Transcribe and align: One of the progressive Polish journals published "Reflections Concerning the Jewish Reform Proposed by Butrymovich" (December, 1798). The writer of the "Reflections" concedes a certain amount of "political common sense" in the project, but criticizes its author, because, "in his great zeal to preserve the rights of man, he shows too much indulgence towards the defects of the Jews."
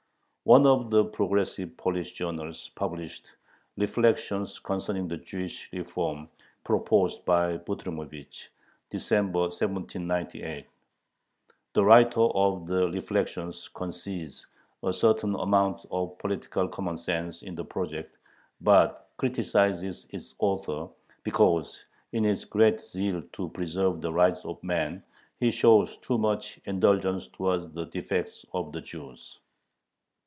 One 0.43 0.65
of 0.65 0.89
the 0.89 1.05
progressive 1.05 1.77
Polish 1.77 2.13
journals 2.13 2.69
published 2.75 3.25
"Reflections 3.77 4.57
Concerning 4.57 5.07
the 5.07 5.17
Jewish 5.17 5.69
Reform 5.71 6.27
Proposed 6.63 7.23
by 7.25 7.57
Butrymovich" 7.59 8.47
(December, 8.89 9.41
1798). 9.53 10.65
The 11.73 11.85
writer 11.85 12.21
of 12.33 12.65
the 12.65 12.89
"Reflections" 12.89 13.69
concedes 13.69 14.45
a 14.81 14.91
certain 14.91 15.35
amount 15.35 15.85
of 15.91 16.17
"political 16.17 16.67
common 16.67 16.97
sense" 16.97 17.43
in 17.43 17.53
the 17.53 17.63
project, 17.63 18.17
but 18.61 19.11
criticizes 19.17 20.07
its 20.09 20.33
author, 20.39 20.87
because, 21.23 21.85
"in 22.13 22.23
his 22.23 22.45
great 22.45 22.81
zeal 22.81 23.21
to 23.33 23.47
preserve 23.49 24.01
the 24.01 24.11
rights 24.11 24.43
of 24.43 24.61
man, 24.63 25.03
he 25.39 25.51
shows 25.51 25.97
too 25.97 26.17
much 26.17 26.59
indulgence 26.65 27.27
towards 27.27 27.71
the 27.73 27.85
defects 27.85 28.43
of 28.53 28.71
the 28.71 28.81
Jews." 28.81 29.37